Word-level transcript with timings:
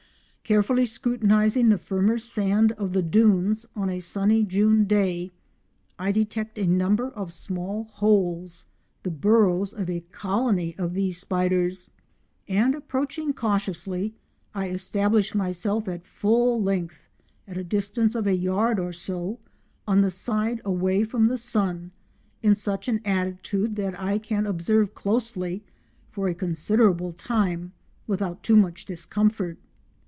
Carefully 0.43 0.85
scrutinising 0.85 1.69
the 1.69 1.77
firmer 1.77 2.17
sand 2.17 2.73
of 2.73 2.91
the 2.91 3.01
dunes 3.01 3.65
on 3.73 3.89
a 3.89 3.99
sunny 3.99 4.43
June 4.43 4.83
day, 4.83 5.31
I 5.97 6.11
detect 6.11 6.57
a 6.57 6.67
number 6.67 7.09
of 7.09 7.31
small 7.31 7.85
holes—the 7.85 9.09
burrows 9.11 9.71
of 9.73 9.89
a 9.89 10.01
colony 10.11 10.75
of 10.77 10.93
these 10.93 11.17
spiders—and 11.19 12.75
approaching 12.75 13.31
cautiously 13.31 14.13
I 14.53 14.67
establish 14.67 15.33
myself 15.33 15.87
at 15.87 16.05
full 16.05 16.61
length 16.61 17.07
at 17.47 17.55
a 17.57 17.63
distance 17.63 18.13
of 18.13 18.27
a 18.27 18.35
yard 18.35 18.77
or 18.77 18.91
so 18.91 19.39
on 19.87 20.01
the 20.01 20.11
side 20.11 20.59
away 20.65 21.05
from 21.05 21.27
the 21.29 21.37
sun, 21.37 21.91
in 22.43 22.55
such 22.55 22.89
an 22.89 22.99
attitude 23.05 23.77
that 23.77 23.97
I 23.97 24.17
can 24.17 24.45
observe 24.45 24.93
closely 24.95 25.63
for 26.09 26.27
a 26.27 26.33
considerable 26.33 27.13
time 27.13 27.71
without 28.05 28.43
too 28.43 28.57
much 28.57 28.83
discomfort. 28.83 29.57